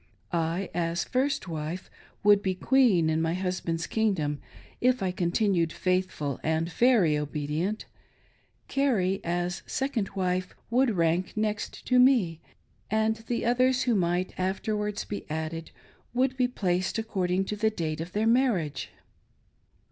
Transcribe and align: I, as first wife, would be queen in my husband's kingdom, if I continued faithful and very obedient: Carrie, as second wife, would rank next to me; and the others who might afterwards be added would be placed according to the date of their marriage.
I, 0.31 0.71
as 0.73 1.03
first 1.03 1.47
wife, 1.47 1.87
would 2.23 2.41
be 2.41 2.55
queen 2.55 3.07
in 3.07 3.21
my 3.21 3.35
husband's 3.35 3.85
kingdom, 3.85 4.41
if 4.81 5.03
I 5.03 5.11
continued 5.11 5.71
faithful 5.71 6.39
and 6.41 6.73
very 6.73 7.15
obedient: 7.15 7.85
Carrie, 8.67 9.21
as 9.23 9.61
second 9.67 10.09
wife, 10.15 10.55
would 10.71 10.95
rank 10.97 11.33
next 11.37 11.85
to 11.85 11.99
me; 11.99 12.41
and 12.89 13.17
the 13.27 13.45
others 13.45 13.83
who 13.83 13.93
might 13.93 14.33
afterwards 14.39 15.05
be 15.05 15.29
added 15.29 15.69
would 16.15 16.35
be 16.35 16.47
placed 16.47 16.97
according 16.97 17.45
to 17.45 17.55
the 17.55 17.69
date 17.69 18.01
of 18.01 18.13
their 18.13 18.25
marriage. 18.25 18.89